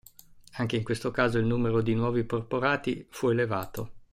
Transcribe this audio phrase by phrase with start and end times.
[0.53, 3.91] Anche in questo caso il numero di nuovi porporati fu elevato.